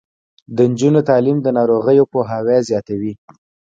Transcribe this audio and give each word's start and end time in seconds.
د 0.55 0.57
نجونو 0.71 0.99
تعلیم 1.09 1.37
د 1.41 1.47
ناروغیو 1.57 2.09
پوهاوي 2.13 2.57
زیاتوي. 2.69 3.13